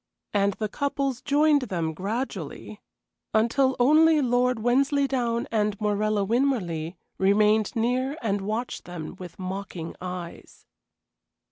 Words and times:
And 0.33 0.53
the 0.53 0.67
couples 0.67 1.21
joined 1.21 1.61
them 1.69 1.93
gradually, 1.93 2.81
until 3.35 3.75
only 3.79 4.19
Lord 4.19 4.57
Wensleydown 4.57 5.47
and 5.51 5.79
Morella 5.79 6.25
Winmarleigh 6.25 6.95
remained 7.19 7.75
near 7.75 8.17
and 8.19 8.41
watched 8.41 8.85
them 8.85 9.15
with 9.19 9.37
mocking 9.37 9.95
eyes. 10.01 10.65